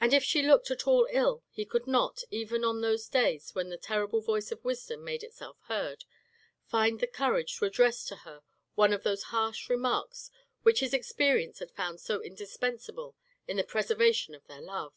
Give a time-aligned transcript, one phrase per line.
[0.00, 3.68] And if she looked at all ill, he could not, even on those days when
[3.68, 6.06] the terrible voice of wisdom made itself heard,
[6.64, 8.40] find the courage to address to her
[8.74, 10.30] one of those harsh remarks
[10.62, 14.94] which his experience had found so indispensable to the preservation of their love.